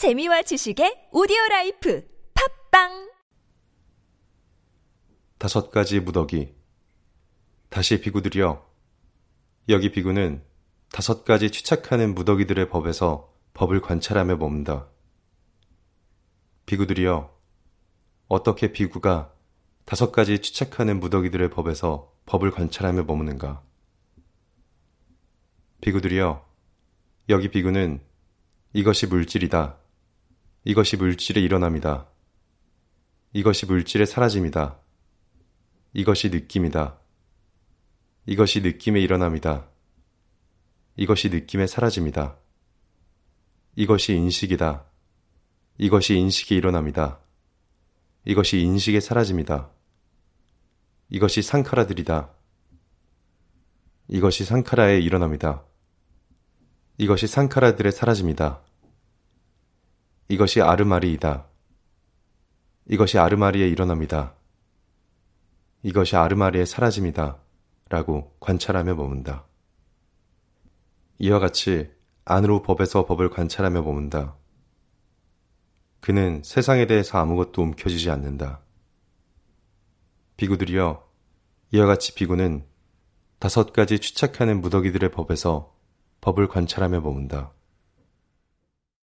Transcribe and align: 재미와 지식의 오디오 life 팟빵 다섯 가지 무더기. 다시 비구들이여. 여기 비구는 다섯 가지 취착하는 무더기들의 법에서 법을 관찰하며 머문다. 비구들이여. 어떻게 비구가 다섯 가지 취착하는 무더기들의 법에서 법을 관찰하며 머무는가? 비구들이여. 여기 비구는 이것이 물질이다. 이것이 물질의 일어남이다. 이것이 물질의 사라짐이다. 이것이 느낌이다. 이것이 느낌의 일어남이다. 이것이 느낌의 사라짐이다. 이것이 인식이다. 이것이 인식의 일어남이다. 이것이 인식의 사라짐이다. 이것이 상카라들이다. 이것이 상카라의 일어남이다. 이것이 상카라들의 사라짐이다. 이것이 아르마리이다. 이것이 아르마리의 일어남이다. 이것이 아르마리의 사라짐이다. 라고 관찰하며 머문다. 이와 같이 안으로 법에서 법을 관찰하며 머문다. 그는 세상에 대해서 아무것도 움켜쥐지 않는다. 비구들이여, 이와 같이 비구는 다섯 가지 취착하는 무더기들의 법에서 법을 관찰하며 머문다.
재미와 0.00 0.40
지식의 0.40 1.10
오디오 1.12 1.36
life 1.50 2.02
팟빵 2.70 3.10
다섯 5.36 5.70
가지 5.70 6.00
무더기. 6.00 6.54
다시 7.68 8.00
비구들이여. 8.00 8.66
여기 9.68 9.92
비구는 9.92 10.42
다섯 10.90 11.22
가지 11.24 11.50
취착하는 11.50 12.14
무더기들의 12.14 12.70
법에서 12.70 13.30
법을 13.52 13.82
관찰하며 13.82 14.36
머문다. 14.36 14.88
비구들이여. 16.64 17.38
어떻게 18.28 18.72
비구가 18.72 19.34
다섯 19.84 20.12
가지 20.12 20.38
취착하는 20.38 20.98
무더기들의 20.98 21.50
법에서 21.50 22.10
법을 22.24 22.52
관찰하며 22.52 23.02
머무는가? 23.02 23.62
비구들이여. 25.82 26.48
여기 27.28 27.50
비구는 27.50 28.00
이것이 28.72 29.06
물질이다. 29.06 29.79
이것이 30.70 30.96
물질의 30.96 31.42
일어남이다. 31.42 32.06
이것이 33.32 33.66
물질의 33.66 34.06
사라짐이다. 34.06 34.78
이것이 35.94 36.30
느낌이다. 36.30 36.96
이것이 38.26 38.60
느낌의 38.60 39.02
일어남이다. 39.02 39.66
이것이 40.94 41.28
느낌의 41.30 41.66
사라짐이다. 41.66 42.36
이것이 43.74 44.14
인식이다. 44.14 44.84
이것이 45.78 46.14
인식의 46.14 46.58
일어남이다. 46.58 47.18
이것이 48.26 48.60
인식의 48.60 49.00
사라짐이다. 49.00 49.70
이것이 51.08 51.42
상카라들이다. 51.42 52.30
이것이 54.06 54.44
상카라의 54.44 55.02
일어남이다. 55.02 55.64
이것이 56.98 57.26
상카라들의 57.26 57.90
사라짐이다. 57.90 58.69
이것이 60.30 60.60
아르마리이다. 60.62 61.48
이것이 62.86 63.18
아르마리의 63.18 63.68
일어남이다. 63.72 64.36
이것이 65.82 66.14
아르마리의 66.14 66.66
사라짐이다. 66.66 67.36
라고 67.88 68.36
관찰하며 68.38 68.94
머문다. 68.94 69.44
이와 71.18 71.40
같이 71.40 71.90
안으로 72.24 72.62
법에서 72.62 73.06
법을 73.06 73.30
관찰하며 73.30 73.82
머문다. 73.82 74.36
그는 75.98 76.42
세상에 76.44 76.86
대해서 76.86 77.18
아무것도 77.18 77.60
움켜쥐지 77.60 78.08
않는다. 78.10 78.60
비구들이여, 80.36 81.10
이와 81.72 81.86
같이 81.86 82.14
비구는 82.14 82.64
다섯 83.40 83.72
가지 83.72 83.98
취착하는 83.98 84.60
무더기들의 84.60 85.10
법에서 85.10 85.74
법을 86.20 86.46
관찰하며 86.46 87.00
머문다. 87.00 87.52